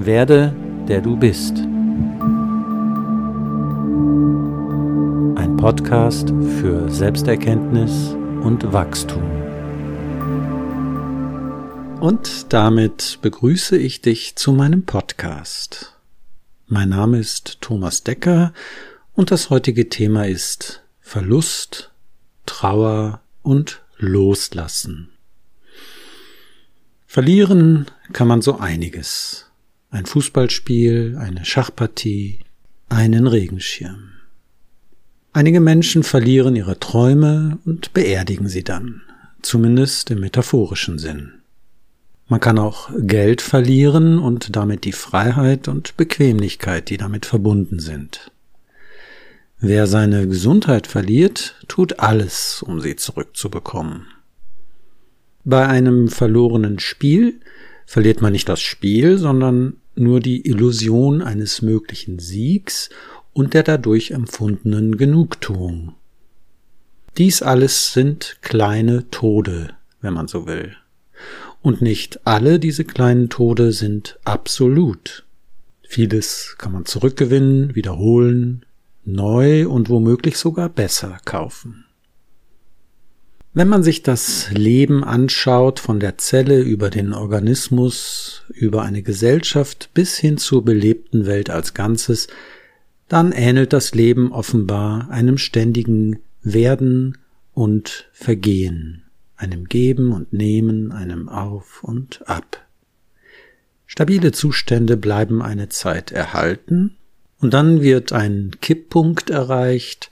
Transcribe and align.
Werde, 0.00 0.54
der 0.86 1.00
du 1.00 1.16
bist. 1.16 1.56
Ein 5.36 5.56
Podcast 5.56 6.28
für 6.60 6.88
Selbsterkenntnis 6.88 8.14
und 8.44 8.72
Wachstum. 8.72 9.24
Und 12.00 12.52
damit 12.52 13.18
begrüße 13.22 13.76
ich 13.76 14.00
dich 14.00 14.36
zu 14.36 14.52
meinem 14.52 14.84
Podcast. 14.84 15.96
Mein 16.68 16.90
Name 16.90 17.18
ist 17.18 17.60
Thomas 17.60 18.04
Decker 18.04 18.52
und 19.14 19.32
das 19.32 19.50
heutige 19.50 19.88
Thema 19.88 20.28
ist 20.28 20.84
Verlust, 21.00 21.90
Trauer 22.46 23.20
und 23.42 23.82
Loslassen. 23.96 25.10
Verlieren 27.08 27.86
kann 28.12 28.28
man 28.28 28.42
so 28.42 28.58
einiges. 28.58 29.47
Ein 29.90 30.04
Fußballspiel, 30.04 31.16
eine 31.18 31.46
Schachpartie, 31.46 32.40
einen 32.90 33.26
Regenschirm. 33.26 34.10
Einige 35.32 35.60
Menschen 35.60 36.02
verlieren 36.02 36.56
ihre 36.56 36.78
Träume 36.78 37.58
und 37.64 37.94
beerdigen 37.94 38.48
sie 38.48 38.64
dann, 38.64 39.00
zumindest 39.40 40.10
im 40.10 40.20
metaphorischen 40.20 40.98
Sinn. 40.98 41.32
Man 42.26 42.40
kann 42.40 42.58
auch 42.58 42.90
Geld 42.98 43.40
verlieren 43.40 44.18
und 44.18 44.54
damit 44.56 44.84
die 44.84 44.92
Freiheit 44.92 45.68
und 45.68 45.96
Bequemlichkeit, 45.96 46.90
die 46.90 46.98
damit 46.98 47.24
verbunden 47.24 47.80
sind. 47.80 48.30
Wer 49.58 49.86
seine 49.86 50.28
Gesundheit 50.28 50.86
verliert, 50.86 51.54
tut 51.66 51.98
alles, 51.98 52.62
um 52.62 52.82
sie 52.82 52.96
zurückzubekommen. 52.96 54.06
Bei 55.44 55.66
einem 55.66 56.08
verlorenen 56.08 56.78
Spiel 56.78 57.40
verliert 57.88 58.20
man 58.20 58.32
nicht 58.32 58.50
das 58.50 58.60
Spiel, 58.60 59.16
sondern 59.16 59.78
nur 59.94 60.20
die 60.20 60.46
Illusion 60.46 61.22
eines 61.22 61.62
möglichen 61.62 62.18
Siegs 62.18 62.90
und 63.32 63.54
der 63.54 63.62
dadurch 63.62 64.10
empfundenen 64.10 64.98
Genugtuung. 64.98 65.94
Dies 67.16 67.40
alles 67.40 67.94
sind 67.94 68.36
kleine 68.42 69.08
Tode, 69.08 69.70
wenn 70.02 70.12
man 70.12 70.28
so 70.28 70.46
will. 70.46 70.76
Und 71.62 71.80
nicht 71.80 72.26
alle 72.26 72.58
diese 72.58 72.84
kleinen 72.84 73.30
Tode 73.30 73.72
sind 73.72 74.18
absolut. 74.22 75.24
Vieles 75.82 76.56
kann 76.58 76.72
man 76.72 76.84
zurückgewinnen, 76.84 77.74
wiederholen, 77.74 78.66
neu 79.06 79.66
und 79.66 79.88
womöglich 79.88 80.36
sogar 80.36 80.68
besser 80.68 81.18
kaufen. 81.24 81.86
Wenn 83.54 83.68
man 83.68 83.82
sich 83.82 84.02
das 84.02 84.50
Leben 84.50 85.02
anschaut, 85.04 85.80
von 85.80 86.00
der 86.00 86.18
Zelle 86.18 86.60
über 86.60 86.90
den 86.90 87.12
Organismus, 87.12 88.42
über 88.50 88.82
eine 88.82 89.02
Gesellschaft 89.02 89.90
bis 89.94 90.16
hin 90.16 90.36
zur 90.36 90.64
belebten 90.64 91.26
Welt 91.26 91.50
als 91.50 91.74
Ganzes, 91.74 92.28
dann 93.08 93.32
ähnelt 93.32 93.72
das 93.72 93.94
Leben 93.94 94.32
offenbar 94.32 95.08
einem 95.10 95.38
ständigen 95.38 96.18
Werden 96.42 97.18
und 97.54 98.08
Vergehen, 98.12 99.04
einem 99.36 99.64
Geben 99.64 100.12
und 100.12 100.32
Nehmen, 100.32 100.92
einem 100.92 101.28
Auf 101.28 101.82
und 101.82 102.28
Ab. 102.28 102.64
Stabile 103.86 104.32
Zustände 104.32 104.98
bleiben 104.98 105.42
eine 105.42 105.70
Zeit 105.70 106.12
erhalten, 106.12 106.94
und 107.40 107.54
dann 107.54 107.82
wird 107.82 108.12
ein 108.12 108.50
Kipppunkt 108.60 109.30
erreicht, 109.30 110.10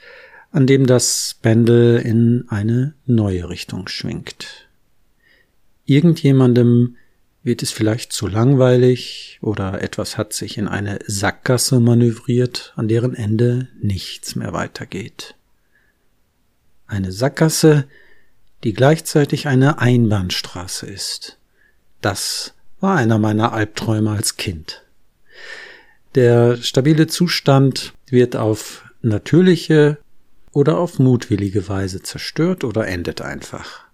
an 0.53 0.67
dem 0.67 0.87
das 0.87 1.37
Pendel 1.43 1.99
in 1.99 2.47
eine 2.49 2.95
neue 3.07 3.49
Richtung 3.49 3.89
schwingt. 3.89 4.69
Irgendjemandem 5.85 6.97
wird 7.43 7.63
es 7.63 7.71
vielleicht 7.71 8.13
zu 8.13 8.27
langweilig 8.27 9.39
oder 9.41 9.81
etwas 9.81 10.19
hat 10.19 10.33
sich 10.33 10.59
in 10.59 10.67
eine 10.67 10.99
Sackgasse 11.07 11.79
manövriert, 11.79 12.73
an 12.75 12.89
deren 12.89 13.15
Ende 13.15 13.69
nichts 13.81 14.35
mehr 14.35 14.53
weitergeht. 14.53 15.37
Eine 16.89 17.13
Sackgasse, 17.13 17.87
die 18.65 18.73
gleichzeitig 18.73 19.47
eine 19.47 19.79
Einbahnstraße 19.79 20.87
ist. 20.87 21.39
Das 22.01 22.55
war 22.81 22.97
einer 22.97 23.19
meiner 23.19 23.53
Albträume 23.53 24.11
als 24.11 24.37
Kind. 24.37 24.83
Der 26.17 26.57
stabile 26.57 27.07
Zustand 27.07 27.93
wird 28.09 28.35
auf 28.35 28.85
natürliche 29.03 29.99
oder 30.57 30.79
auf 30.79 30.99
mutwillige 30.99 31.69
Weise 31.69 32.01
zerstört 32.01 32.65
oder 32.65 32.87
endet 32.89 33.21
einfach. 33.21 33.85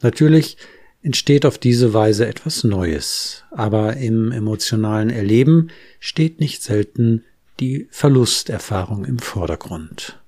Natürlich 0.00 0.56
entsteht 1.02 1.44
auf 1.44 1.58
diese 1.58 1.92
Weise 1.92 2.26
etwas 2.26 2.64
Neues, 2.64 3.44
aber 3.50 3.98
im 3.98 4.32
emotionalen 4.32 5.10
Erleben 5.10 5.68
steht 6.00 6.40
nicht 6.40 6.62
selten 6.62 7.22
die 7.60 7.86
Verlusterfahrung 7.90 9.04
im 9.04 9.18
Vordergrund. 9.18 10.22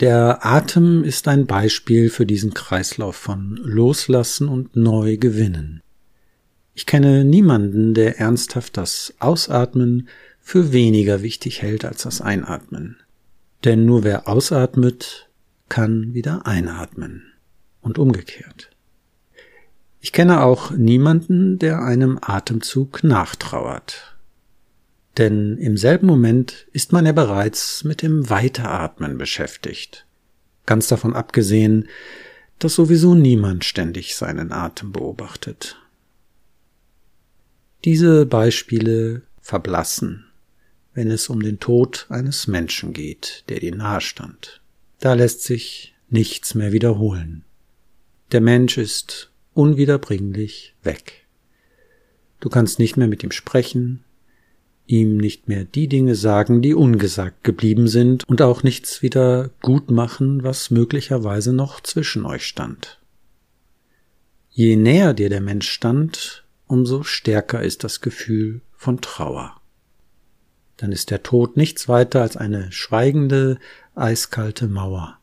Der 0.00 0.44
Atem 0.44 1.02
ist 1.02 1.26
ein 1.26 1.46
Beispiel 1.46 2.10
für 2.10 2.26
diesen 2.26 2.52
Kreislauf 2.52 3.16
von 3.16 3.58
Loslassen 3.62 4.48
und 4.50 4.76
Neugewinnen. 4.76 5.80
Ich 6.74 6.84
kenne 6.84 7.24
niemanden, 7.24 7.94
der 7.94 8.18
ernsthaft 8.18 8.76
das 8.76 9.14
Ausatmen 9.18 10.10
für 10.40 10.72
weniger 10.74 11.22
wichtig 11.22 11.62
hält 11.62 11.86
als 11.86 12.02
das 12.02 12.20
Einatmen. 12.20 12.98
Denn 13.64 13.84
nur 13.84 14.04
wer 14.04 14.26
ausatmet, 14.28 15.28
kann 15.68 16.14
wieder 16.14 16.46
einatmen 16.46 17.32
und 17.80 17.98
umgekehrt. 17.98 18.70
Ich 20.00 20.12
kenne 20.12 20.42
auch 20.42 20.70
niemanden, 20.70 21.58
der 21.58 21.82
einem 21.82 22.18
Atemzug 22.22 23.04
nachtrauert. 23.04 24.16
Denn 25.18 25.58
im 25.58 25.76
selben 25.76 26.06
Moment 26.06 26.66
ist 26.72 26.92
man 26.92 27.04
ja 27.04 27.12
bereits 27.12 27.84
mit 27.84 28.00
dem 28.00 28.30
Weiteratmen 28.30 29.18
beschäftigt. 29.18 30.06
Ganz 30.64 30.88
davon 30.88 31.14
abgesehen, 31.14 31.88
dass 32.58 32.74
sowieso 32.74 33.14
niemand 33.14 33.64
ständig 33.64 34.16
seinen 34.16 34.52
Atem 34.52 34.92
beobachtet. 34.92 35.76
Diese 37.84 38.24
Beispiele 38.24 39.22
verblassen 39.40 40.29
wenn 40.94 41.10
es 41.10 41.28
um 41.28 41.40
den 41.40 41.60
Tod 41.60 42.06
eines 42.08 42.46
Menschen 42.46 42.92
geht, 42.92 43.44
der 43.48 43.60
dir 43.60 43.74
nahestand. 43.74 44.60
Da 44.98 45.14
lässt 45.14 45.42
sich 45.42 45.94
nichts 46.08 46.54
mehr 46.54 46.72
wiederholen. 46.72 47.44
Der 48.32 48.40
Mensch 48.40 48.78
ist 48.78 49.30
unwiederbringlich 49.54 50.74
weg. 50.82 51.26
Du 52.40 52.48
kannst 52.48 52.78
nicht 52.78 52.96
mehr 52.96 53.08
mit 53.08 53.22
ihm 53.22 53.30
sprechen, 53.30 54.04
ihm 54.86 55.16
nicht 55.16 55.48
mehr 55.48 55.64
die 55.64 55.88
Dinge 55.88 56.14
sagen, 56.16 56.62
die 56.62 56.74
ungesagt 56.74 57.44
geblieben 57.44 57.86
sind 57.86 58.24
und 58.28 58.42
auch 58.42 58.62
nichts 58.62 59.02
wieder 59.02 59.50
gut 59.62 59.90
machen, 59.90 60.42
was 60.42 60.70
möglicherweise 60.70 61.52
noch 61.52 61.80
zwischen 61.80 62.24
euch 62.24 62.44
stand. 62.44 62.98
Je 64.50 64.74
näher 64.74 65.14
dir 65.14 65.28
der 65.28 65.40
Mensch 65.40 65.68
stand, 65.70 66.44
umso 66.66 67.04
stärker 67.04 67.62
ist 67.62 67.84
das 67.84 68.00
Gefühl 68.00 68.62
von 68.76 69.00
Trauer 69.00 69.59
dann 70.80 70.92
ist 70.92 71.10
der 71.10 71.22
Tod 71.22 71.58
nichts 71.58 71.88
weiter 71.88 72.22
als 72.22 72.38
eine 72.38 72.72
schweigende, 72.72 73.58
eiskalte 73.94 74.66
Mauer 74.66 75.18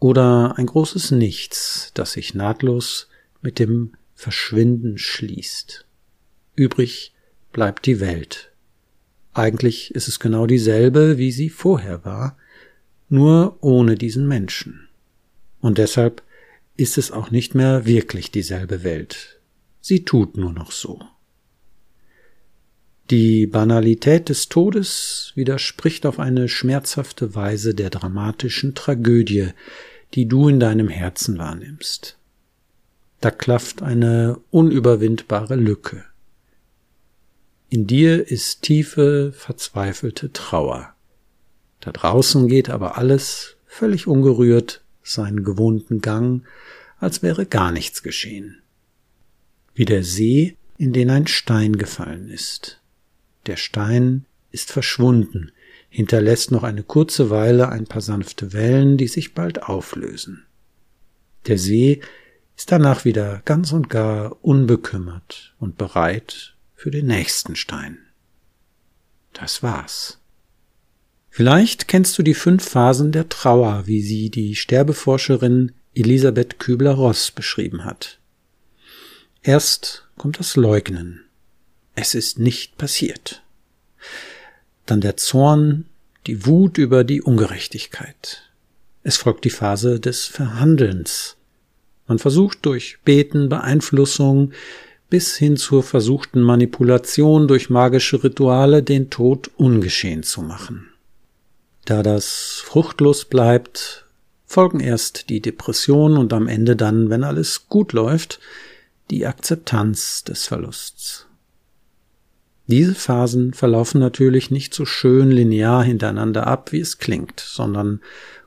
oder 0.00 0.58
ein 0.58 0.66
großes 0.66 1.12
Nichts, 1.12 1.92
das 1.94 2.12
sich 2.14 2.34
nahtlos 2.34 3.08
mit 3.40 3.60
dem 3.60 3.92
Verschwinden 4.16 4.98
schließt. 4.98 5.86
Übrig 6.56 7.14
bleibt 7.52 7.86
die 7.86 8.00
Welt. 8.00 8.50
Eigentlich 9.32 9.94
ist 9.94 10.08
es 10.08 10.18
genau 10.18 10.46
dieselbe, 10.46 11.18
wie 11.18 11.30
sie 11.30 11.50
vorher 11.50 12.04
war, 12.04 12.36
nur 13.08 13.58
ohne 13.60 13.94
diesen 13.94 14.26
Menschen. 14.26 14.88
Und 15.60 15.78
deshalb 15.78 16.24
ist 16.76 16.98
es 16.98 17.12
auch 17.12 17.30
nicht 17.30 17.54
mehr 17.54 17.86
wirklich 17.86 18.32
dieselbe 18.32 18.82
Welt. 18.82 19.38
Sie 19.80 20.04
tut 20.04 20.36
nur 20.36 20.52
noch 20.52 20.72
so. 20.72 21.00
Die 23.10 23.46
Banalität 23.46 24.30
des 24.30 24.48
Todes 24.48 25.32
widerspricht 25.34 26.06
auf 26.06 26.18
eine 26.18 26.48
schmerzhafte 26.48 27.34
Weise 27.34 27.74
der 27.74 27.90
dramatischen 27.90 28.74
Tragödie, 28.74 29.50
die 30.14 30.26
du 30.26 30.48
in 30.48 30.58
deinem 30.58 30.88
Herzen 30.88 31.36
wahrnimmst. 31.36 32.16
Da 33.20 33.30
klafft 33.30 33.82
eine 33.82 34.40
unüberwindbare 34.50 35.56
Lücke. 35.56 36.04
In 37.68 37.86
dir 37.86 38.26
ist 38.28 38.62
tiefe, 38.62 39.32
verzweifelte 39.34 40.32
Trauer. 40.32 40.94
Da 41.80 41.92
draußen 41.92 42.48
geht 42.48 42.70
aber 42.70 42.96
alles 42.96 43.56
völlig 43.66 44.06
ungerührt 44.06 44.82
seinen 45.02 45.44
gewohnten 45.44 46.00
Gang, 46.00 46.46
als 46.98 47.22
wäre 47.22 47.44
gar 47.44 47.70
nichts 47.70 48.02
geschehen. 48.02 48.62
Wie 49.74 49.84
der 49.84 50.04
See, 50.04 50.56
in 50.78 50.94
den 50.94 51.10
ein 51.10 51.26
Stein 51.26 51.76
gefallen 51.76 52.30
ist. 52.30 52.80
Der 53.46 53.56
Stein 53.56 54.24
ist 54.50 54.70
verschwunden, 54.72 55.52
hinterlässt 55.88 56.50
noch 56.50 56.62
eine 56.62 56.82
kurze 56.82 57.30
Weile 57.30 57.68
ein 57.68 57.86
paar 57.86 58.00
sanfte 58.00 58.52
Wellen, 58.52 58.96
die 58.96 59.08
sich 59.08 59.34
bald 59.34 59.62
auflösen. 59.62 60.44
Der 61.46 61.58
See 61.58 62.00
ist 62.56 62.72
danach 62.72 63.04
wieder 63.04 63.42
ganz 63.44 63.72
und 63.72 63.90
gar 63.90 64.42
unbekümmert 64.44 65.54
und 65.58 65.76
bereit 65.76 66.54
für 66.74 66.90
den 66.90 67.06
nächsten 67.06 67.56
Stein. 67.56 67.98
Das 69.32 69.62
war's. 69.62 70.18
Vielleicht 71.28 71.88
kennst 71.88 72.16
du 72.16 72.22
die 72.22 72.34
fünf 72.34 72.68
Phasen 72.68 73.10
der 73.10 73.28
Trauer, 73.28 73.86
wie 73.86 74.02
sie 74.02 74.30
die 74.30 74.54
Sterbeforscherin 74.54 75.72
Elisabeth 75.92 76.60
Kübler-Ross 76.60 77.32
beschrieben 77.32 77.84
hat. 77.84 78.20
Erst 79.42 80.08
kommt 80.16 80.38
das 80.38 80.54
Leugnen. 80.54 81.23
Es 81.94 82.14
ist 82.14 82.38
nicht 82.38 82.76
passiert. 82.76 83.42
Dann 84.86 85.00
der 85.00 85.16
Zorn, 85.16 85.86
die 86.26 86.46
Wut 86.46 86.78
über 86.78 87.04
die 87.04 87.22
Ungerechtigkeit. 87.22 88.42
Es 89.02 89.16
folgt 89.16 89.44
die 89.44 89.50
Phase 89.50 90.00
des 90.00 90.26
Verhandelns. 90.26 91.36
Man 92.06 92.18
versucht 92.18 92.66
durch 92.66 92.98
Beten, 93.04 93.48
Beeinflussung 93.48 94.52
bis 95.10 95.36
hin 95.36 95.56
zur 95.56 95.82
versuchten 95.82 96.42
Manipulation 96.42 97.46
durch 97.46 97.70
magische 97.70 98.24
Rituale 98.24 98.82
den 98.82 99.10
Tod 99.10 99.50
ungeschehen 99.56 100.22
zu 100.22 100.42
machen. 100.42 100.88
Da 101.84 102.02
das 102.02 102.62
fruchtlos 102.64 103.26
bleibt, 103.26 104.06
folgen 104.46 104.80
erst 104.80 105.28
die 105.28 105.40
Depression 105.40 106.16
und 106.16 106.32
am 106.32 106.48
Ende 106.48 106.76
dann, 106.76 107.10
wenn 107.10 107.24
alles 107.24 107.68
gut 107.68 107.92
läuft, 107.92 108.40
die 109.10 109.26
Akzeptanz 109.26 110.24
des 110.24 110.46
Verlusts. 110.46 111.26
Diese 112.66 112.94
Phasen 112.94 113.52
verlaufen 113.52 114.00
natürlich 114.00 114.50
nicht 114.50 114.72
so 114.72 114.86
schön 114.86 115.30
linear 115.30 115.84
hintereinander 115.84 116.46
ab, 116.46 116.72
wie 116.72 116.80
es 116.80 116.98
klingt, 116.98 117.40
sondern 117.40 118.00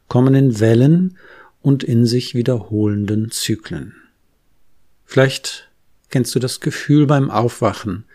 kommen 0.07 0.33
in 0.33 0.59
Wellen 0.59 1.17
und 1.61 1.83
in 1.83 2.05
sich 2.05 2.33
wiederholenden 2.33 3.29
Zyklen. 3.29 3.95
Vielleicht 5.05 5.69
kennst 6.09 6.33
du 6.33 6.39
das 6.39 6.59
Gefühl 6.59 7.05
beim 7.05 7.29
Aufwachen, 7.29 8.05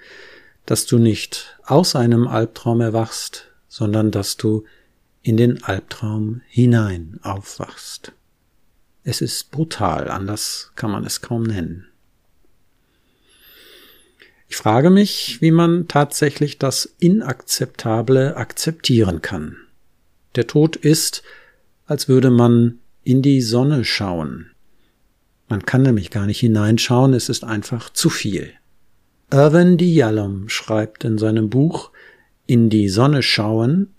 dass 0.66 0.86
du 0.86 0.98
nicht 0.98 1.58
aus 1.64 1.94
einem 1.94 2.26
Albtraum 2.26 2.80
erwachst, 2.80 3.50
sondern 3.68 4.10
dass 4.10 4.36
du 4.36 4.64
in 5.22 5.36
den 5.36 5.62
Albtraum 5.62 6.42
hinein 6.48 7.20
aufwachst. 7.22 8.12
Es 9.04 9.20
ist 9.20 9.50
brutal, 9.50 10.10
anders 10.10 10.72
kann 10.74 10.90
man 10.90 11.04
es 11.04 11.20
kaum 11.20 11.44
nennen. 11.44 11.91
Ich 14.52 14.58
frage 14.58 14.90
mich, 14.90 15.40
wie 15.40 15.50
man 15.50 15.88
tatsächlich 15.88 16.58
das 16.58 16.94
Inakzeptable 16.98 18.36
akzeptieren 18.36 19.22
kann. 19.22 19.56
Der 20.34 20.46
Tod 20.46 20.76
ist, 20.76 21.22
als 21.86 22.06
würde 22.06 22.30
man 22.30 22.78
in 23.02 23.22
die 23.22 23.40
Sonne 23.40 23.82
schauen. 23.86 24.50
Man 25.48 25.64
kann 25.64 25.80
nämlich 25.80 26.10
gar 26.10 26.26
nicht 26.26 26.40
hineinschauen, 26.40 27.14
es 27.14 27.30
ist 27.30 27.44
einfach 27.44 27.88
zu 27.88 28.10
viel. 28.10 28.52
Irwin 29.30 29.78
Dialom 29.78 30.50
schreibt 30.50 31.04
in 31.04 31.16
seinem 31.16 31.48
Buch 31.48 31.90
In 32.44 32.68
die 32.68 32.90
Sonne 32.90 33.22
schauen, 33.22 33.94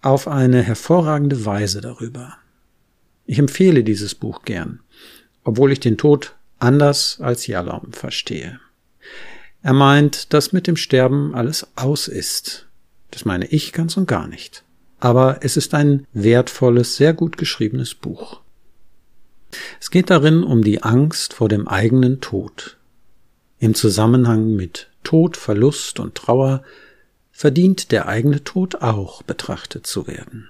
auf 0.00 0.28
eine 0.28 0.62
hervorragende 0.62 1.44
Weise 1.44 1.80
darüber. 1.80 2.36
Ich 3.26 3.40
empfehle 3.40 3.82
dieses 3.82 4.14
Buch 4.14 4.42
gern, 4.42 4.78
obwohl 5.42 5.72
ich 5.72 5.80
den 5.80 5.98
Tod 5.98 6.36
anders 6.60 7.18
als 7.20 7.48
Jalom 7.48 7.92
verstehe. 7.92 8.60
Er 9.68 9.74
meint, 9.74 10.32
dass 10.32 10.54
mit 10.54 10.66
dem 10.66 10.76
Sterben 10.76 11.34
alles 11.34 11.66
aus 11.76 12.08
ist. 12.08 12.68
Das 13.10 13.26
meine 13.26 13.44
ich 13.48 13.74
ganz 13.74 13.98
und 13.98 14.08
gar 14.08 14.26
nicht. 14.26 14.64
Aber 14.98 15.40
es 15.42 15.58
ist 15.58 15.74
ein 15.74 16.06
wertvolles, 16.14 16.96
sehr 16.96 17.12
gut 17.12 17.36
geschriebenes 17.36 17.94
Buch. 17.94 18.40
Es 19.78 19.90
geht 19.90 20.08
darin 20.08 20.42
um 20.42 20.64
die 20.64 20.82
Angst 20.82 21.34
vor 21.34 21.50
dem 21.50 21.68
eigenen 21.68 22.22
Tod. 22.22 22.78
Im 23.58 23.74
Zusammenhang 23.74 24.56
mit 24.56 24.88
Tod, 25.04 25.36
Verlust 25.36 26.00
und 26.00 26.14
Trauer 26.14 26.62
verdient 27.30 27.92
der 27.92 28.08
eigene 28.08 28.44
Tod 28.44 28.76
auch 28.76 29.22
betrachtet 29.22 29.86
zu 29.86 30.06
werden. 30.06 30.48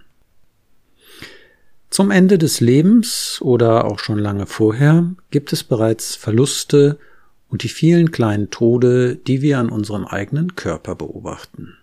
Zum 1.90 2.12
Ende 2.12 2.38
des 2.38 2.60
Lebens 2.60 3.40
oder 3.40 3.86
auch 3.86 3.98
schon 3.98 4.20
lange 4.20 4.46
vorher 4.46 5.10
gibt 5.32 5.52
es 5.52 5.64
bereits 5.64 6.14
Verluste 6.14 7.00
und 7.48 7.62
die 7.62 7.68
vielen 7.68 8.10
kleinen 8.10 8.50
Tode, 8.50 9.16
die 9.16 9.42
wir 9.42 9.58
an 9.58 9.68
unserem 9.68 10.04
eigenen 10.04 10.54
Körper 10.54 10.94
beobachten. 10.94 11.76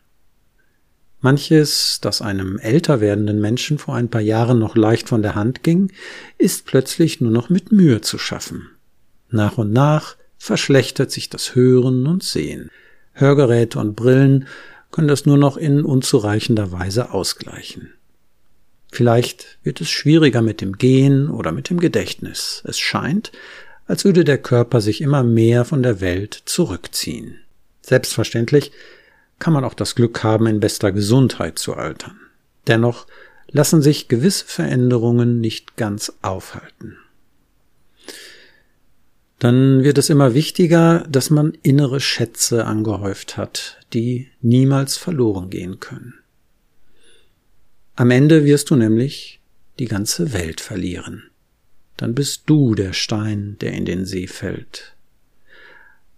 Manches, 1.22 2.00
das 2.02 2.22
einem 2.22 2.60
älter 2.60 3.02
werdenden 3.02 3.42
Menschen 3.42 3.80
vor 3.80 3.96
ein 3.96 4.10
paar 4.10 4.22
Jahren 4.22 4.60
noch 4.60 4.76
leicht 4.76 5.10
von 5.10 5.24
der 5.24 5.34
Hand 5.34 5.64
ging, 5.64 5.92
ist 6.38 6.66
plötzlich 6.68 7.20
nur 7.20 7.32
noch 7.32 7.50
mit 7.50 7.72
Mühe 7.72 8.02
zu 8.02 8.20
schaffen. 8.20 8.70
Nach 9.32 9.58
und 9.58 9.74
nach 9.74 10.18
verschlechtert 10.38 11.12
sich 11.12 11.30
das 11.30 11.56
Hören 11.56 12.06
und 12.06 12.22
Sehen. 12.22 12.70
Hörgeräte 13.14 13.80
und 13.80 13.96
Brillen 13.96 14.48
können 14.92 15.08
das 15.08 15.26
nur 15.26 15.38
noch 15.38 15.58
in 15.58 15.84
unzureichender 15.84 16.72
Weise 16.72 17.12
ausgleichen. 17.12 17.94
Vielleicht 18.92 19.58
wird 19.64 19.82
es 19.82 19.90
schwieriger 19.90 20.42
mit 20.42 20.62
dem 20.62 20.78
Gehen 20.78 21.30
oder 21.30 21.52
mit 21.52 21.70
dem 21.70 21.80
Gedächtnis. 21.80 22.62
Es 22.66 22.80
scheint, 22.80 23.32
als 23.88 24.06
würde 24.06 24.24
der 24.24 24.38
Körper 24.38 24.82
sich 24.82 25.02
immer 25.02 25.24
mehr 25.24 25.66
von 25.66 25.84
der 25.84 26.02
Welt 26.02 26.42
zurückziehen. 26.46 27.40
Selbstverständlich 27.82 28.72
kann 29.40 29.54
man 29.54 29.64
auch 29.64 29.74
das 29.74 29.96
Glück 29.96 30.24
haben, 30.24 30.48
in 30.48 30.60
bester 30.60 30.92
Gesundheit 30.92 31.60
zu 31.60 31.76
altern. 31.76 32.18
Dennoch 32.68 33.06
lassen 33.52 33.82
sich 33.82 34.08
gewisse 34.08 34.46
Veränderungen 34.46 35.40
nicht 35.40 35.76
ganz 35.78 36.14
aufhalten 36.22 36.98
dann 39.40 39.84
wird 39.84 39.98
es 39.98 40.10
immer 40.10 40.34
wichtiger, 40.34 41.06
dass 41.10 41.30
man 41.30 41.58
innere 41.62 42.00
Schätze 42.00 42.66
angehäuft 42.66 43.38
hat, 43.38 43.78
die 43.94 44.30
niemals 44.42 44.98
verloren 44.98 45.50
gehen 45.50 45.80
können. 45.80 46.16
Am 47.96 48.12
Ende 48.12 48.46
wirst 48.46 48.70
du 48.70 48.76
nämlich 48.76 49.40
die 49.78 49.86
ganze 49.86 50.34
Welt 50.34 50.62
verlieren. 50.62 51.30
Dann 51.98 52.14
bist 52.14 52.44
du 52.48 52.76
der 52.76 52.94
Stein, 52.94 53.58
der 53.62 53.74
in 53.74 53.86
den 53.86 54.06
See 54.06 54.28
fällt. 54.28 54.96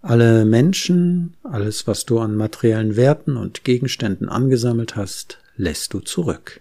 Alle 0.00 0.44
Menschen, 0.44 1.34
alles, 1.42 1.86
was 1.86 2.06
du 2.06 2.18
an 2.18 2.36
materiellen 2.36 2.96
Werten 2.96 3.36
und 3.36 3.64
Gegenständen 3.64 4.28
angesammelt 4.28 4.96
hast, 4.96 5.38
lässt 5.56 5.92
du 5.92 6.00
zurück. 6.00 6.60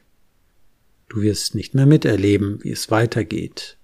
Du 1.09 1.21
wirst 1.21 1.55
nicht 1.55 1.73
mehr 1.73 1.85
miterleben, 1.85 2.63
wie 2.63 2.71
es 2.71 2.91
weitergeht, 2.91 3.77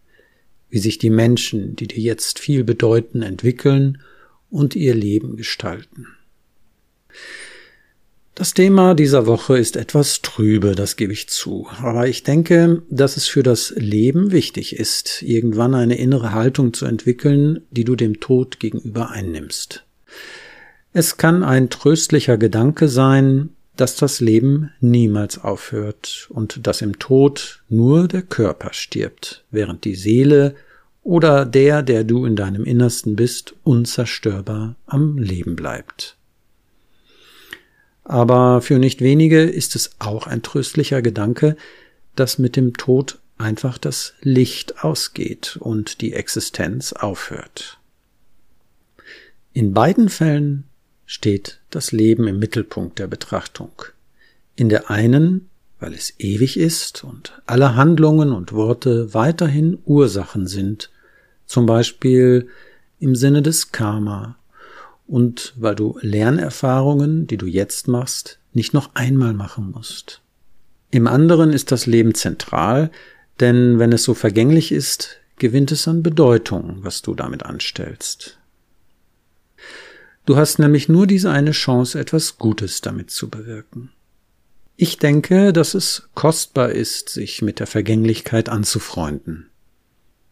wie 0.70 0.80
sich 0.80 0.98
die 0.98 1.12
Menschen, 1.12 1.76
die 1.76 1.88
dir 1.88 2.02
jetzt 2.02 2.40
viel 2.40 2.64
bedeuten, 2.64 3.22
entwickeln 3.22 4.02
und 4.50 4.76
ihr 4.76 4.96
Leben 4.96 5.38
gestalten. 5.38 6.08
Das 8.36 8.56
Thema 8.56 8.96
dieser 8.96 9.28
Woche 9.28 9.60
ist 9.60 9.76
etwas 9.76 10.24
trübe, 10.24 10.74
das 10.74 10.96
gebe 10.96 11.14
ich 11.14 11.30
zu, 11.30 11.68
aber 11.80 12.08
ich 12.08 12.24
denke, 12.24 12.82
dass 12.90 13.16
es 13.16 13.28
für 13.28 13.44
das 13.44 13.76
Leben 13.78 14.32
wichtig 14.32 14.76
ist, 14.76 15.22
irgendwann 15.22 15.76
eine 15.76 16.00
innere 16.00 16.34
Haltung 16.34 16.74
zu 16.74 16.88
entwickeln, 16.88 17.62
die 17.70 17.84
du 17.84 17.96
dem 17.96 18.20
Tod 18.20 18.60
gegenüber 18.60 19.12
einnimmst. 19.12 19.86
Es 20.94 21.18
kann 21.18 21.44
ein 21.44 21.70
tröstlicher 21.70 22.38
Gedanke 22.38 22.88
sein, 22.88 23.50
dass 23.76 23.98
das 23.98 24.20
Leben 24.20 24.72
niemals 24.80 25.44
aufhört 25.44 26.28
und 26.32 26.66
dass 26.66 26.82
im 26.82 26.98
Tod 26.98 27.64
nur 27.70 28.08
der 28.08 28.24
Körper 28.24 28.74
stirbt, 28.74 29.44
während 29.52 29.86
die 29.86 29.96
Seele 29.96 30.56
oder 31.04 31.46
der, 31.46 31.84
der 31.84 32.04
du 32.04 32.26
in 32.26 32.36
deinem 32.36 32.64
Innersten 32.64 33.16
bist, 33.16 33.54
unzerstörbar 33.64 34.76
am 34.88 35.20
Leben 35.20 35.56
bleibt. 35.56 36.18
Aber 38.04 38.62
für 38.62 38.80
nicht 38.80 39.02
wenige 39.02 39.42
ist 39.42 39.76
es 39.76 39.92
auch 40.00 40.28
ein 40.28 40.42
tröstlicher 40.42 41.02
Gedanke, 41.02 41.56
dass 42.16 42.38
mit 42.38 42.56
dem 42.56 42.74
Tod 42.74 43.20
einfach 43.38 43.78
das 43.78 44.14
Licht 44.22 44.84
ausgeht 44.84 45.58
und 45.60 46.02
die 46.02 46.14
Existenz 46.14 46.94
aufhört. 46.94 47.80
In 49.54 49.74
beiden 49.74 50.10
Fällen 50.10 50.66
steht 51.06 51.60
das 51.70 51.92
Leben 51.92 52.28
im 52.28 52.40
Mittelpunkt 52.40 53.00
der 53.00 53.08
Betrachtung. 53.08 53.72
In 54.56 54.70
der 54.70 54.90
einen, 54.90 55.50
weil 55.80 55.94
es 55.94 56.14
ewig 56.20 56.58
ist 56.58 57.04
und 57.04 57.42
alle 57.46 57.76
Handlungen 57.76 58.32
und 58.32 58.54
Worte 58.54 59.14
weiterhin 59.14 59.78
Ursachen 59.86 60.48
sind, 60.48 60.90
zum 61.46 61.66
Beispiel 61.66 62.48
im 63.00 63.16
Sinne 63.16 63.42
des 63.42 63.72
Karma, 63.72 64.38
und 65.08 65.54
weil 65.58 65.76
du 65.76 65.98
Lernerfahrungen, 66.02 67.28
die 67.28 67.38
du 67.38 67.46
jetzt 67.46 67.88
machst, 67.88 68.40
nicht 68.54 68.74
noch 68.74 68.96
einmal 68.96 69.34
machen 69.34 69.72
musst. 69.72 70.22
Im 70.92 71.08
anderen 71.08 71.52
ist 71.52 71.72
das 71.72 71.86
Leben 71.86 72.14
zentral, 72.14 72.92
denn 73.40 73.80
wenn 73.80 73.92
es 73.92 74.04
so 74.04 74.14
vergänglich 74.14 74.72
ist, 74.72 75.18
gewinnt 75.38 75.72
es 75.72 75.88
an 75.88 76.04
Bedeutung, 76.04 76.78
was 76.82 77.02
du 77.02 77.16
damit 77.16 77.44
anstellst. 77.44 78.38
Du 80.26 80.38
hast 80.38 80.60
nämlich 80.60 80.88
nur 80.88 81.08
diese 81.08 81.32
eine 81.32 81.52
Chance, 81.52 82.00
etwas 82.00 82.38
Gutes 82.38 82.82
damit 82.82 83.12
zu 83.12 83.30
bewirken. 83.30 83.92
Ich 84.78 84.98
denke, 84.98 85.52
dass 85.52 85.74
es 85.74 86.10
kostbar 86.16 86.72
ist, 86.72 87.10
sich 87.10 87.42
mit 87.42 87.60
der 87.60 87.68
Vergänglichkeit 87.68 88.50
anzufreunden. 88.50 89.50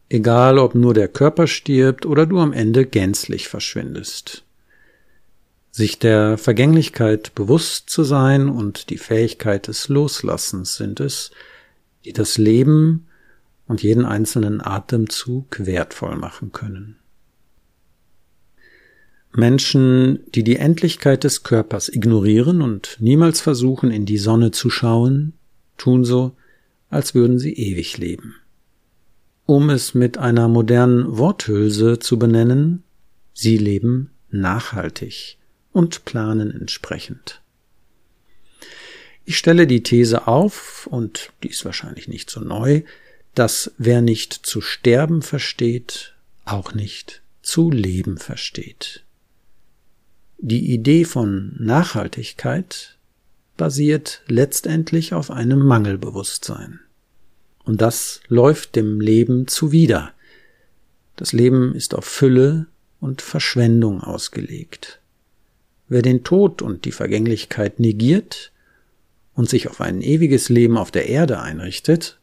Egal, 0.10 0.60
ob 0.60 0.76
nur 0.76 0.94
der 0.94 1.08
Körper 1.08 1.48
stirbt 1.48 2.06
oder 2.06 2.26
du 2.26 2.40
am 2.40 2.54
Ende 2.54 2.86
gänzlich 2.86 3.48
verschwindest. 3.48 4.44
Sich 5.72 6.00
der 6.00 6.38
Vergänglichkeit 6.38 7.34
bewusst 7.34 7.90
zu 7.90 8.04
sein 8.04 8.50
und 8.50 8.90
die 8.90 8.98
Fähigkeit 8.98 9.68
des 9.68 9.88
Loslassens 9.88 10.76
sind 10.76 11.00
es, 11.00 11.32
die 12.04 12.12
das 12.12 12.38
Leben 12.38 13.08
und 13.68 13.82
jeden 13.82 14.04
einzelnen 14.04 14.60
Atemzug 14.60 15.66
wertvoll 15.66 16.18
machen 16.18 16.52
können. 16.52 16.98
Menschen, 19.34 20.20
die 20.36 20.44
die 20.44 20.58
Endlichkeit 20.58 21.24
des 21.24 21.44
Körpers 21.44 21.88
ignorieren 21.88 22.62
und 22.62 22.98
niemals 23.00 23.40
versuchen, 23.40 23.92
in 23.92 24.06
die 24.06 24.18
Sonne 24.18 24.52
zu 24.52 24.70
schauen, 24.70 25.32
tun 25.78 26.04
so, 26.04 26.36
als 26.90 27.16
würden 27.16 27.40
sie 27.40 27.54
ewig 27.54 27.98
leben. 27.98 28.36
Um 29.46 29.70
es 29.70 29.94
mit 29.94 30.18
einer 30.18 30.50
modernen 30.50 31.18
Worthülse 31.18 32.00
zu 32.00 32.20
benennen, 32.20 32.84
sie 33.34 33.58
leben 33.58 34.12
nachhaltig 34.30 35.38
und 35.72 36.06
planen 36.06 36.52
entsprechend. 36.52 37.42
Ich 39.26 39.38
stelle 39.38 39.68
die 39.68 39.84
These 39.84 40.28
auf, 40.28 40.88
und 40.88 41.32
die 41.44 41.50
ist 41.50 41.64
wahrscheinlich 41.66 42.08
nicht 42.08 42.30
so 42.30 42.42
neu, 42.42 42.82
dass 43.36 43.72
wer 43.78 44.02
nicht 44.02 44.34
zu 44.34 44.62
sterben 44.62 45.22
versteht, 45.22 46.16
auch 46.44 46.74
nicht 46.74 47.22
zu 47.42 47.72
leben 47.72 48.18
versteht. 48.18 49.04
Die 50.38 50.74
Idee 50.74 51.06
von 51.06 51.56
Nachhaltigkeit 51.60 52.98
basiert 53.58 54.24
letztendlich 54.28 55.14
auf 55.14 55.30
einem 55.30 55.60
Mangelbewusstsein. 55.60 56.80
Und 57.64 57.82
das 57.82 58.22
läuft 58.28 58.76
dem 58.76 59.00
Leben 59.00 59.48
zuwider. 59.48 60.14
Das 61.16 61.32
Leben 61.32 61.76
ist 61.76 61.94
auf 61.94 62.06
Fülle 62.06 62.66
und 63.00 63.22
Verschwendung 63.22 64.02
ausgelegt. 64.02 65.01
Wer 65.92 66.02
den 66.02 66.24
Tod 66.24 66.62
und 66.62 66.86
die 66.86 66.94
Vergänglichkeit 66.94 67.82
negiert 67.82 68.54
und 69.34 69.50
sich 69.50 69.68
auf 69.68 69.82
ein 69.82 70.02
ewiges 70.02 70.48
Leben 70.48 70.78
auf 70.78 70.90
der 70.90 71.10
Erde 71.10 71.42
einrichtet, 71.42 72.18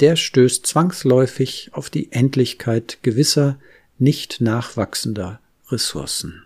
der 0.00 0.16
stößt 0.16 0.66
zwangsläufig 0.66 1.68
auf 1.72 1.90
die 1.90 2.10
Endlichkeit 2.10 3.00
gewisser 3.02 3.58
nicht 3.98 4.40
nachwachsender 4.40 5.40
Ressourcen. 5.68 6.44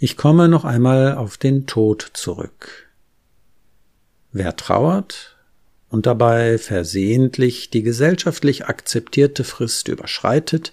Ich 0.00 0.16
komme 0.16 0.48
noch 0.48 0.64
einmal 0.64 1.14
auf 1.14 1.36
den 1.36 1.68
Tod 1.68 2.10
zurück. 2.14 2.90
Wer 4.32 4.56
trauert 4.56 5.36
und 5.90 6.06
dabei 6.06 6.58
versehentlich 6.58 7.70
die 7.70 7.84
gesellschaftlich 7.84 8.66
akzeptierte 8.66 9.44
Frist 9.44 9.86
überschreitet, 9.86 10.72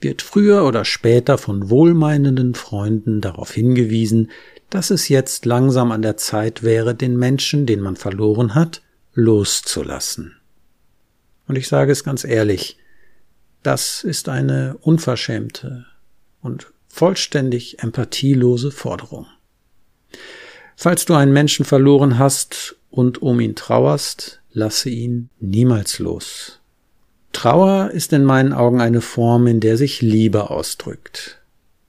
wird 0.00 0.22
früher 0.22 0.64
oder 0.64 0.84
später 0.84 1.38
von 1.38 1.70
wohlmeinenden 1.70 2.54
Freunden 2.54 3.20
darauf 3.20 3.52
hingewiesen, 3.52 4.30
dass 4.70 4.90
es 4.90 5.08
jetzt 5.08 5.46
langsam 5.46 5.92
an 5.92 6.02
der 6.02 6.16
Zeit 6.16 6.62
wäre, 6.62 6.94
den 6.94 7.16
Menschen, 7.16 7.66
den 7.66 7.80
man 7.80 7.96
verloren 7.96 8.54
hat, 8.54 8.82
loszulassen. 9.14 10.36
Und 11.46 11.56
ich 11.56 11.68
sage 11.68 11.90
es 11.90 12.04
ganz 12.04 12.24
ehrlich, 12.24 12.78
das 13.62 14.04
ist 14.04 14.28
eine 14.28 14.76
unverschämte 14.80 15.86
und 16.40 16.70
vollständig 16.88 17.82
empathielose 17.82 18.70
Forderung. 18.70 19.26
Falls 20.76 21.06
du 21.06 21.14
einen 21.14 21.32
Menschen 21.32 21.64
verloren 21.64 22.18
hast 22.18 22.76
und 22.90 23.20
um 23.20 23.40
ihn 23.40 23.56
trauerst, 23.56 24.40
lasse 24.52 24.90
ihn 24.90 25.30
niemals 25.40 25.98
los. 25.98 26.57
Trauer 27.32 27.90
ist 27.90 28.12
in 28.12 28.24
meinen 28.24 28.52
Augen 28.52 28.80
eine 28.80 29.00
Form, 29.00 29.46
in 29.46 29.60
der 29.60 29.76
sich 29.76 30.02
Liebe 30.02 30.50
ausdrückt. 30.50 31.40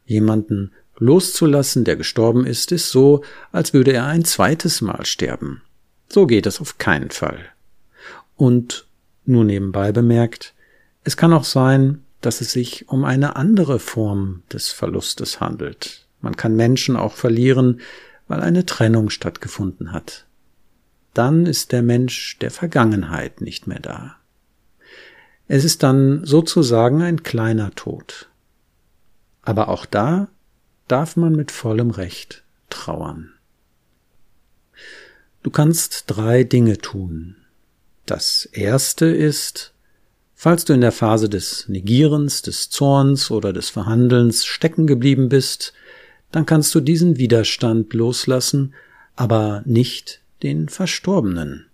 Jemanden 0.05 0.71
loszulassen, 0.97 1.85
der 1.85 1.95
gestorben 1.95 2.45
ist, 2.45 2.71
ist 2.71 2.91
so, 2.91 3.23
als 3.51 3.73
würde 3.73 3.93
er 3.93 4.05
ein 4.05 4.25
zweites 4.25 4.81
Mal 4.81 5.05
sterben. 5.05 5.61
So 6.09 6.27
geht 6.27 6.45
es 6.45 6.59
auf 6.59 6.77
keinen 6.77 7.09
Fall. 7.09 7.39
Und 8.35 8.85
nur 9.25 9.43
nebenbei 9.43 9.91
bemerkt, 9.91 10.53
es 11.03 11.17
kann 11.17 11.33
auch 11.33 11.45
sein, 11.45 12.03
dass 12.21 12.41
es 12.41 12.51
sich 12.51 12.89
um 12.89 13.05
eine 13.05 13.35
andere 13.35 13.79
Form 13.79 14.43
des 14.51 14.69
Verlustes 14.71 15.39
handelt. 15.39 16.05
Man 16.21 16.35
kann 16.35 16.55
Menschen 16.55 16.97
auch 16.97 17.13
verlieren, 17.13 17.79
weil 18.27 18.41
eine 18.41 18.65
Trennung 18.65 19.09
stattgefunden 19.09 19.93
hat. 19.93 20.25
Dann 21.13 21.45
ist 21.45 21.71
der 21.71 21.81
Mensch 21.81 22.37
der 22.39 22.51
Vergangenheit 22.51 23.41
nicht 23.41 23.67
mehr 23.67 23.79
da. 23.79 24.18
Es 25.51 25.63
ist 25.63 25.81
dann 25.81 26.23
sozusagen 26.25 27.01
ein 27.01 27.23
kleiner 27.23 27.71
Tod. 27.71 28.29
Aber 29.41 29.69
auch 29.69 29.87
da 29.87 30.27
darf 30.87 31.17
man 31.17 31.35
mit 31.35 31.51
vollem 31.51 31.89
Recht 31.89 32.43
trauern. 32.69 33.33
Du 35.41 35.49
kannst 35.49 36.03
drei 36.05 36.43
Dinge 36.43 36.77
tun. 36.77 37.35
Das 38.05 38.45
erste 38.45 39.07
ist, 39.07 39.73
falls 40.35 40.65
du 40.65 40.73
in 40.73 40.81
der 40.81 40.91
Phase 40.91 41.29
des 41.29 41.67
Negierens, 41.67 42.43
des 42.43 42.69
Zorns 42.69 43.31
oder 43.31 43.51
des 43.51 43.71
Verhandelns 43.71 44.45
stecken 44.45 44.85
geblieben 44.85 45.29
bist, 45.29 45.73
dann 46.31 46.45
kannst 46.45 46.75
du 46.75 46.79
diesen 46.79 47.17
Widerstand 47.17 47.95
loslassen, 47.95 48.75
aber 49.15 49.63
nicht 49.65 50.21
den 50.43 50.69
Verstorbenen. 50.69 51.65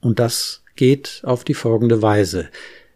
Und 0.00 0.18
das 0.18 0.62
geht 0.74 1.20
auf 1.22 1.44
die 1.44 1.52
folgende 1.52 2.00
Weise. 2.00 2.48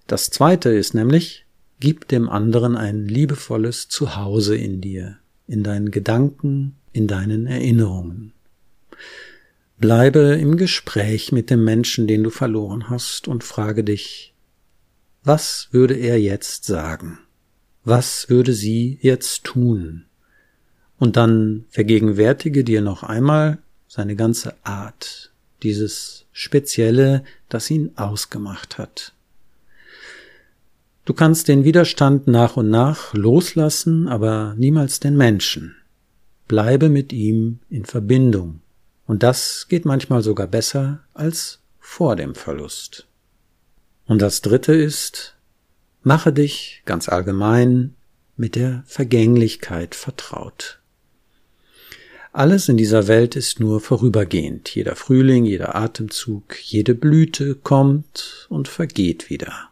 Das 0.07 0.31
zweite 0.31 0.71
ist 0.71 0.95
nämlich, 0.95 1.47
gib 1.81 2.09
dem 2.09 2.29
anderen 2.29 2.77
ein 2.77 3.07
liebevolles 3.07 3.89
Zuhause 3.89 4.57
in 4.57 4.81
dir, 4.81 5.19
in 5.47 5.63
deinen 5.63 5.91
Gedanken, 5.91 6.77
in 6.93 7.07
deinen 7.07 7.47
Erinnerungen. 7.47 8.33
Bleibe 9.79 10.39
im 10.41 10.57
Gespräch 10.57 11.33
mit 11.33 11.51
dem 11.51 11.65
Menschen, 11.65 12.07
den 12.07 12.23
du 12.23 12.31
verloren 12.31 12.89
hast, 12.91 13.29
und 13.29 13.45
frage 13.45 13.83
dich, 13.83 14.35
was 15.25 15.69
würde 15.73 15.95
er 15.95 16.21
jetzt 16.21 16.65
sagen? 16.65 17.19
Was 17.83 18.29
würde 18.29 18.53
sie 18.53 18.99
jetzt 19.01 19.45
tun? 19.45 20.05
Und 20.99 21.17
dann 21.17 21.65
vergegenwärtige 21.71 22.63
dir 22.63 22.83
noch 22.83 23.03
einmal 23.03 23.59
seine 23.89 24.17
ganze 24.17 24.55
Art, 24.65 25.33
dieses 25.63 26.27
Spezielle, 26.33 27.25
das 27.49 27.71
ihn 27.71 27.93
ausgemacht 27.97 28.79
hat. 28.79 29.13
Du 31.05 31.13
kannst 31.13 31.49
den 31.49 31.65
Widerstand 31.65 32.27
nach 32.29 32.57
und 32.57 32.71
nach 32.71 33.13
loslassen, 33.13 34.09
aber 34.09 34.55
niemals 34.57 35.01
den 35.01 35.17
Menschen. 35.17 35.77
Bleibe 36.49 36.89
mit 36.89 37.13
ihm 37.13 37.59
in 37.69 37.85
Verbindung. 37.85 38.61
Und 39.07 39.23
das 39.23 39.67
geht 39.69 39.85
manchmal 39.85 40.23
sogar 40.23 40.47
besser 40.47 41.01
als 41.13 41.61
vor 41.79 42.17
dem 42.17 42.35
Verlust. 42.35 43.07
Und 44.07 44.23
das 44.23 44.41
Dritte 44.41 44.73
ist, 44.73 45.37
mache 46.03 46.33
dich 46.33 46.83
ganz 46.87 47.11
allgemein 47.11 47.95
mit 48.37 48.55
der 48.57 48.83
Vergänglichkeit 48.87 49.95
vertraut. 49.95 50.81
Alles 52.33 52.69
in 52.69 52.79
dieser 52.79 53.07
Welt 53.07 53.37
ist 53.37 53.61
nur 53.61 53.81
vorübergehend. 53.81 54.75
Jeder 54.75 54.97
Frühling, 54.97 55.45
jeder 55.45 55.77
Atemzug, 55.77 56.57
jede 56.63 56.95
Blüte 56.95 57.55
kommt 57.55 58.47
und 58.49 58.69
vergeht 58.69 59.29
wieder. 59.29 59.71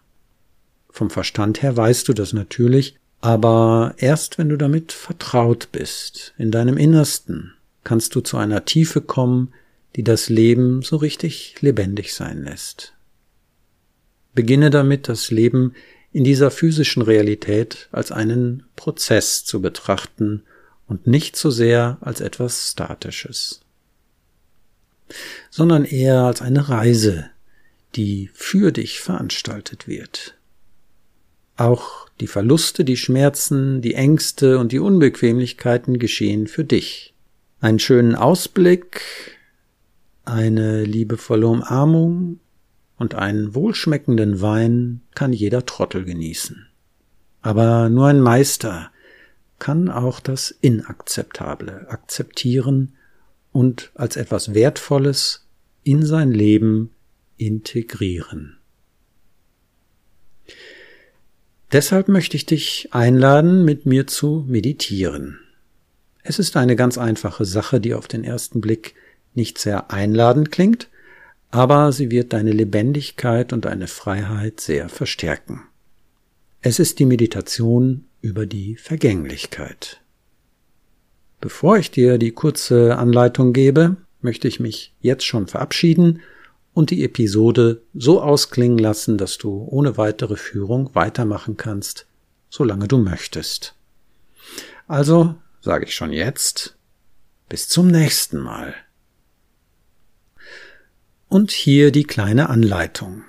Vom 0.92 1.08
Verstand 1.08 1.62
her 1.62 1.76
weißt 1.76 2.06
du 2.06 2.12
das 2.12 2.34
natürlich, 2.34 2.96
aber 3.22 3.94
erst 3.96 4.36
wenn 4.36 4.50
du 4.50 4.56
damit 4.56 4.92
vertraut 4.92 5.70
bist, 5.72 6.34
in 6.36 6.50
deinem 6.50 6.76
Innersten, 6.76 7.54
kannst 7.82 8.14
du 8.14 8.20
zu 8.20 8.36
einer 8.36 8.66
Tiefe 8.66 9.00
kommen, 9.00 9.52
die 9.96 10.04
das 10.04 10.28
Leben 10.28 10.82
so 10.82 10.96
richtig 10.96 11.56
lebendig 11.60 12.14
sein 12.14 12.44
lässt. 12.44 12.92
Beginne 14.34 14.70
damit, 14.70 15.08
das 15.08 15.30
Leben 15.30 15.74
in 16.12 16.24
dieser 16.24 16.50
physischen 16.50 17.02
Realität 17.02 17.88
als 17.90 18.12
einen 18.12 18.64
Prozess 18.76 19.44
zu 19.46 19.62
betrachten 19.62 20.42
und 20.86 21.06
nicht 21.06 21.36
so 21.36 21.50
sehr 21.50 21.96
als 22.02 22.20
etwas 22.20 22.70
Statisches, 22.70 23.62
sondern 25.50 25.86
eher 25.86 26.22
als 26.22 26.42
eine 26.42 26.68
Reise, 26.68 27.30
die 27.96 28.30
für 28.34 28.72
dich 28.72 29.00
veranstaltet 29.00 29.88
wird. 29.88 30.34
Auch 31.56 32.08
die 32.20 32.26
Verluste, 32.26 32.84
die 32.84 32.96
Schmerzen, 32.96 33.82
die 33.82 33.94
Ängste 33.94 34.58
und 34.58 34.72
die 34.72 34.78
Unbequemlichkeiten 34.78 35.98
geschehen 35.98 36.46
für 36.46 36.64
dich. 36.64 37.14
Einen 37.60 37.78
schönen 37.78 38.14
Ausblick, 38.14 39.02
eine 40.24 40.84
liebevolle 40.84 41.46
Umarmung 41.46 42.40
und 42.96 43.14
einen 43.14 43.54
wohlschmeckenden 43.54 44.40
Wein 44.40 45.02
kann 45.14 45.32
jeder 45.32 45.66
Trottel 45.66 46.04
genießen. 46.04 46.66
Aber 47.40 47.88
nur 47.88 48.06
ein 48.06 48.20
Meister 48.20 48.90
kann 49.58 49.88
auch 49.88 50.20
das 50.20 50.50
Inakzeptable 50.60 51.88
akzeptieren 51.88 52.94
und 53.52 53.90
als 53.94 54.16
etwas 54.16 54.54
Wertvolles 54.54 55.46
in 55.82 56.04
sein 56.04 56.32
Leben 56.32 56.90
integrieren. 57.36 58.58
Deshalb 61.72 62.08
möchte 62.08 62.36
ich 62.36 62.44
dich 62.44 62.88
einladen, 62.92 63.64
mit 63.64 63.86
mir 63.86 64.06
zu 64.06 64.44
meditieren. 64.46 65.40
Es 66.22 66.38
ist 66.38 66.56
eine 66.56 66.76
ganz 66.76 66.98
einfache 66.98 67.46
Sache, 67.46 67.80
die 67.80 67.94
auf 67.94 68.08
den 68.08 68.24
ersten 68.24 68.60
Blick 68.60 68.94
nicht 69.34 69.56
sehr 69.56 69.90
einladend 69.90 70.52
klingt, 70.52 70.88
aber 71.50 71.92
sie 71.92 72.10
wird 72.10 72.34
deine 72.34 72.52
Lebendigkeit 72.52 73.52
und 73.54 73.64
deine 73.64 73.86
Freiheit 73.86 74.60
sehr 74.60 74.88
verstärken. 74.90 75.62
Es 76.60 76.78
ist 76.78 76.98
die 76.98 77.06
Meditation 77.06 78.04
über 78.20 78.46
die 78.46 78.76
Vergänglichkeit. 78.76 80.00
Bevor 81.40 81.78
ich 81.78 81.90
dir 81.90 82.18
die 82.18 82.30
kurze 82.32 82.98
Anleitung 82.98 83.52
gebe, 83.52 83.96
möchte 84.20 84.46
ich 84.46 84.60
mich 84.60 84.94
jetzt 85.00 85.24
schon 85.24 85.48
verabschieden 85.48 86.20
und 86.74 86.90
die 86.90 87.04
Episode 87.04 87.82
so 87.94 88.22
ausklingen 88.22 88.78
lassen, 88.78 89.18
dass 89.18 89.38
du 89.38 89.66
ohne 89.70 89.96
weitere 89.96 90.36
Führung 90.36 90.94
weitermachen 90.94 91.56
kannst, 91.56 92.06
solange 92.48 92.88
du 92.88 92.98
möchtest. 92.98 93.74
Also 94.88 95.34
sage 95.60 95.84
ich 95.84 95.94
schon 95.94 96.12
jetzt, 96.12 96.76
bis 97.48 97.68
zum 97.68 97.88
nächsten 97.88 98.38
Mal. 98.38 98.74
Und 101.28 101.50
hier 101.50 101.92
die 101.92 102.04
kleine 102.04 102.48
Anleitung. 102.50 103.24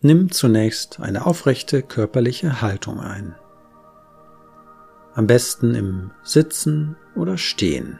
Nimm 0.00 0.30
zunächst 0.30 1.00
eine 1.00 1.26
aufrechte 1.26 1.82
körperliche 1.82 2.62
Haltung 2.62 3.00
ein. 3.00 3.34
Am 5.14 5.26
besten 5.26 5.74
im 5.74 6.12
Sitzen 6.22 6.96
oder 7.16 7.36
Stehen. 7.36 7.98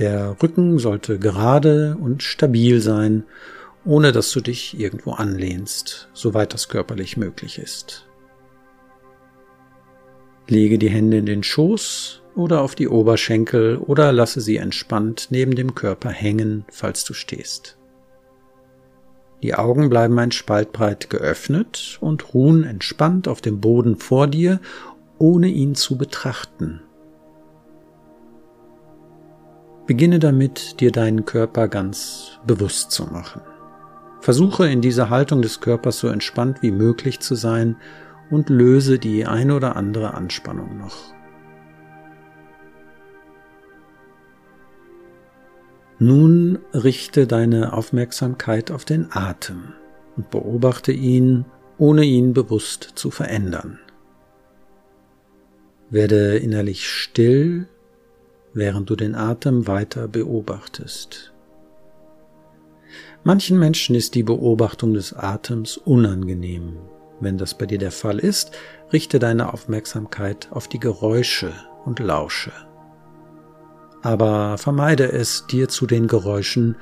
Der 0.00 0.34
Rücken 0.42 0.78
sollte 0.78 1.18
gerade 1.18 1.94
und 2.00 2.22
stabil 2.22 2.80
sein, 2.80 3.24
ohne 3.84 4.12
dass 4.12 4.32
du 4.32 4.40
dich 4.40 4.80
irgendwo 4.80 5.12
anlehnst, 5.12 6.08
soweit 6.14 6.54
das 6.54 6.70
körperlich 6.70 7.18
möglich 7.18 7.58
ist. 7.58 8.06
Lege 10.48 10.78
die 10.78 10.88
Hände 10.88 11.18
in 11.18 11.26
den 11.26 11.42
Schoß 11.42 12.22
oder 12.34 12.62
auf 12.62 12.74
die 12.74 12.88
Oberschenkel 12.88 13.76
oder 13.76 14.10
lasse 14.10 14.40
sie 14.40 14.56
entspannt 14.56 15.26
neben 15.28 15.54
dem 15.54 15.74
Körper 15.74 16.08
hängen, 16.08 16.64
falls 16.70 17.04
du 17.04 17.12
stehst. 17.12 17.76
Die 19.42 19.54
Augen 19.54 19.90
bleiben 19.90 20.18
ein 20.18 20.32
Spaltbreit 20.32 21.10
geöffnet 21.10 21.98
und 22.00 22.32
ruhen 22.32 22.64
entspannt 22.64 23.28
auf 23.28 23.42
dem 23.42 23.60
Boden 23.60 23.96
vor 23.96 24.28
dir, 24.28 24.60
ohne 25.18 25.48
ihn 25.48 25.74
zu 25.74 25.98
betrachten. 25.98 26.80
Beginne 29.86 30.18
damit, 30.18 30.80
dir 30.80 30.92
deinen 30.92 31.24
Körper 31.24 31.68
ganz 31.68 32.38
bewusst 32.46 32.90
zu 32.90 33.06
machen. 33.06 33.42
Versuche 34.20 34.68
in 34.68 34.80
dieser 34.80 35.10
Haltung 35.10 35.42
des 35.42 35.60
Körpers 35.60 35.98
so 35.98 36.08
entspannt 36.08 36.62
wie 36.62 36.70
möglich 36.70 37.20
zu 37.20 37.34
sein 37.34 37.76
und 38.30 38.50
löse 38.50 38.98
die 38.98 39.26
eine 39.26 39.56
oder 39.56 39.76
andere 39.76 40.14
Anspannung 40.14 40.78
noch. 40.78 41.14
Nun 45.98 46.58
richte 46.72 47.26
deine 47.26 47.74
Aufmerksamkeit 47.74 48.70
auf 48.70 48.86
den 48.86 49.08
Atem 49.10 49.74
und 50.16 50.30
beobachte 50.30 50.92
ihn, 50.92 51.44
ohne 51.76 52.04
ihn 52.04 52.32
bewusst 52.32 52.92
zu 52.94 53.10
verändern. 53.10 53.78
Werde 55.90 56.38
innerlich 56.38 56.88
still, 56.88 57.68
während 58.52 58.90
du 58.90 58.96
den 58.96 59.14
Atem 59.14 59.66
weiter 59.66 60.08
beobachtest. 60.08 61.32
Manchen 63.22 63.58
Menschen 63.58 63.94
ist 63.94 64.14
die 64.14 64.22
Beobachtung 64.22 64.94
des 64.94 65.12
Atems 65.12 65.76
unangenehm. 65.76 66.76
Wenn 67.20 67.36
das 67.36 67.56
bei 67.56 67.66
dir 67.66 67.78
der 67.78 67.92
Fall 67.92 68.18
ist, 68.18 68.52
richte 68.92 69.18
deine 69.18 69.52
Aufmerksamkeit 69.52 70.48
auf 70.50 70.68
die 70.68 70.80
Geräusche 70.80 71.52
und 71.84 71.98
lausche 71.98 72.52
aber 74.02 74.56
vermeide 74.58 75.12
es, 75.12 75.46
dir 75.46 75.68
zu 75.68 75.86
den 75.86 76.06
Geräuschen 76.06 76.76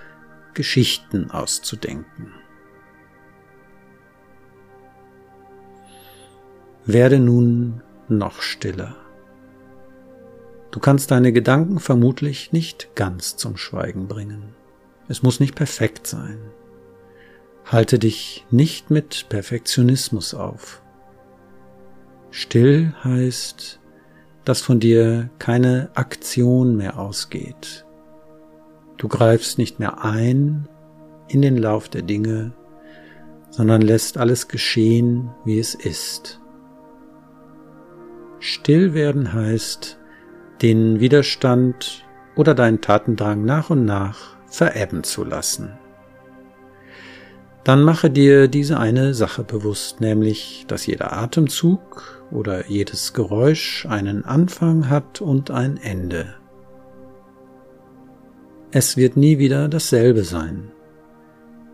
Geschichten 0.55 1.31
auszudenken. 1.31 2.33
Werde 6.85 7.19
nun 7.19 7.83
noch 8.09 8.41
stiller. 8.41 8.97
Du 10.71 10.81
kannst 10.81 11.11
deine 11.11 11.33
Gedanken 11.33 11.81
vermutlich 11.81 12.53
nicht 12.53 12.95
ganz 12.95 13.37
zum 13.37 13.57
Schweigen 13.57 14.07
bringen. 14.07 14.55
Es 15.09 15.23
muss 15.23 15.41
nicht 15.41 15.55
perfekt 15.55 16.07
sein. 16.07 16.39
Halte 17.65 17.99
dich 17.99 18.47
nicht 18.51 18.91
mit 18.91 19.27
Perfektionismus 19.29 20.35
auf. 20.35 20.83
Still 22.31 22.93
heißt, 23.03 23.81
dass 24.45 24.61
von 24.61 24.81
dir 24.81 25.31
keine 25.39 25.91
Aktion 25.95 26.77
mehr 26.77 26.99
ausgeht. 26.99 27.87
Du 28.99 29.09
greifst 29.09 29.59
nicht 29.59 29.79
mehr 29.79 30.05
ein 30.05 30.69
in 31.29 31.43
den 31.43 31.57
Lauf 31.57 31.89
der 31.89 32.03
Dinge, 32.03 32.53
sondern 33.51 33.81
lässt 33.81 34.19
alles 34.19 34.49
geschehen, 34.49 35.31
wie 35.45 35.59
es 35.59 35.75
ist. 35.75 36.41
Still 38.41 38.95
werden 38.95 39.33
heißt, 39.33 39.99
den 40.63 41.01
Widerstand 41.01 42.05
oder 42.37 42.55
deinen 42.55 42.81
Tatendrang 42.81 43.45
nach 43.45 43.71
und 43.71 43.85
nach 43.85 44.37
verebben 44.47 45.05
zu 45.05 45.25
lassen. 45.25 45.79
Dann 47.65 47.83
mache 47.83 48.09
dir 48.11 48.49
diese 48.49 48.79
eine 48.79 49.13
Sache 49.13 49.45
bewusst, 49.45 50.01
nämlich, 50.01 50.65
dass 50.69 50.87
jeder 50.87 51.13
Atemzug 51.13 52.25
oder 52.31 52.67
jedes 52.67 53.13
Geräusch 53.13 53.87
einen 53.87 54.25
Anfang 54.25 54.89
hat 54.89 55.21
und 55.21 55.51
ein 55.51 55.77
Ende. 55.77 56.35
Es 58.71 58.97
wird 58.97 59.17
nie 59.17 59.39
wieder 59.39 59.69
dasselbe 59.69 60.25
sein. 60.25 60.71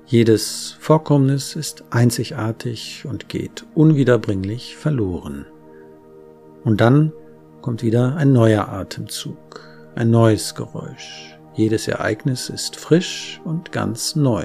Jedes 0.07 0.77
Vorkommnis 0.81 1.57
ist 1.57 1.85
einzigartig 1.91 3.05
und 3.09 3.29
geht 3.29 3.65
unwiederbringlich 3.75 4.77
verloren. 4.77 5.47
Und 6.65 6.81
dann 6.81 7.13
kommt 7.65 7.83
wieder 7.83 8.17
ein 8.17 8.35
neuer 8.35 8.69
Atemzug, 8.69 9.63
ein 9.95 10.11
neues 10.11 10.55
Geräusch. 10.55 11.35
Jedes 11.55 11.89
Ereignis 11.89 12.51
ist 12.51 12.77
frisch 12.77 13.41
und 13.43 13.73
ganz 13.73 14.17
neu. 14.17 14.45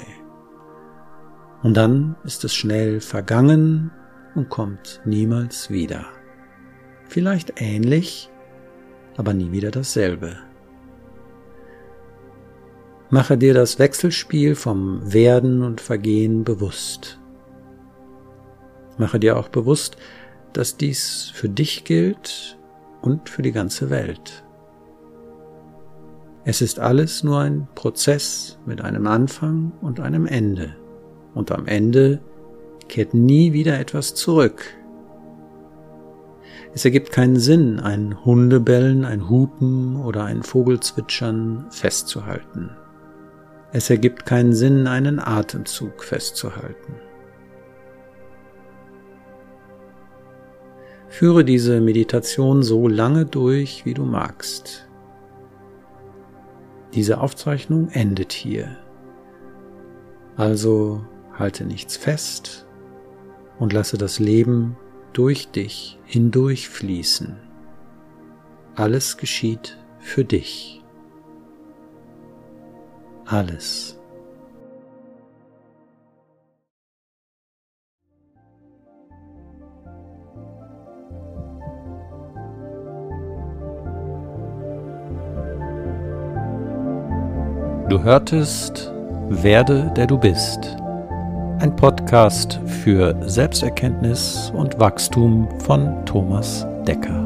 Und 1.61 1.75
dann 1.75 2.15
ist 2.23 2.45
es 2.45 2.55
schnell 2.55 3.01
vergangen 3.01 3.91
und 4.35 4.47
kommt 4.47 5.01
niemals 5.03 5.69
wieder. 5.69 6.05
Vielleicht 7.09 7.61
ähnlich, 7.61 8.29
aber 9.17 9.33
nie 9.33 9.51
wieder 9.51 9.71
dasselbe. 9.71 10.37
Mache 13.09 13.37
dir 13.37 13.53
das 13.53 13.79
Wechselspiel 13.79 14.55
vom 14.55 15.11
Werden 15.11 15.61
und 15.61 15.81
Vergehen 15.81 16.45
bewusst. 16.45 17.19
Mache 18.97 19.19
dir 19.19 19.35
auch 19.35 19.49
bewusst, 19.49 19.97
dass 20.53 20.77
dies 20.77 21.33
für 21.33 21.49
dich 21.49 21.83
gilt 21.83 22.55
und 23.01 23.29
für 23.29 23.41
die 23.41 23.51
ganze 23.51 23.89
Welt. 23.89 24.43
Es 26.45 26.61
ist 26.61 26.79
alles 26.79 27.23
nur 27.23 27.39
ein 27.39 27.67
Prozess 27.75 28.57
mit 28.65 28.81
einem 28.81 29.07
Anfang 29.07 29.71
und 29.81 29.99
einem 29.99 30.25
Ende. 30.25 30.75
Und 31.33 31.51
am 31.51 31.67
Ende 31.67 32.21
kehrt 32.87 33.13
nie 33.13 33.53
wieder 33.53 33.79
etwas 33.79 34.15
zurück. 34.15 34.63
Es 36.73 36.85
ergibt 36.85 37.11
keinen 37.11 37.39
Sinn, 37.39 37.79
ein 37.79 38.25
Hundebellen, 38.25 39.05
ein 39.05 39.29
Hupen 39.29 39.97
oder 39.97 40.25
ein 40.25 40.43
Vogelzwitschern 40.43 41.65
festzuhalten. 41.71 42.71
Es 43.71 43.89
ergibt 43.89 44.25
keinen 44.25 44.53
Sinn, 44.53 44.87
einen 44.87 45.19
Atemzug 45.19 46.03
festzuhalten. 46.03 46.95
Führe 51.09 51.43
diese 51.43 51.81
Meditation 51.81 52.61
so 52.63 52.87
lange 52.87 53.25
durch, 53.25 53.85
wie 53.85 53.95
du 53.95 54.05
magst. 54.05 54.87
Diese 56.93 57.19
Aufzeichnung 57.19 57.89
endet 57.89 58.31
hier. 58.31 58.77
Also 60.37 61.03
halte 61.33 61.65
nichts 61.65 61.97
fest 61.97 62.67
und 63.57 63.73
lasse 63.73 63.97
das 63.97 64.19
Leben 64.19 64.77
durch 65.13 65.49
dich 65.49 65.99
hindurchfließen. 66.05 67.37
Alles 68.75 69.17
geschieht 69.17 69.77
für 69.99 70.23
dich. 70.23 70.83
Alles. 73.25 73.98
Du 87.89 88.03
hörtest 88.03 88.91
Werde, 89.29 89.91
der 89.95 90.05
du 90.05 90.15
bist 90.19 90.77
ein 91.59 91.75
Podcast 91.75 92.59
für 92.83 93.15
Selbsterkenntnis 93.27 94.51
und 94.55 94.79
Wachstum 94.79 95.49
von 95.59 96.05
Thomas 96.05 96.67
Decker. 96.87 97.19